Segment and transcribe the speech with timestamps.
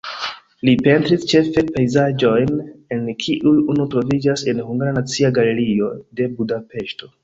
[0.69, 2.55] Li pentris ĉefe pejzaĝojn,
[2.97, 7.17] el kiuj unu troviĝas en Hungara Nacia Galerio de Budapeŝto.